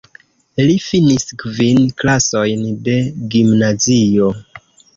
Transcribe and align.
Li 0.67 0.77
finis 0.85 1.27
kvin 1.43 1.85
klasojn 2.03 2.65
de 2.89 2.97
gimnazio. 3.37 4.35